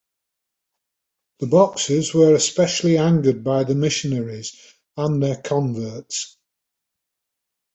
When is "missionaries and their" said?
3.65-5.39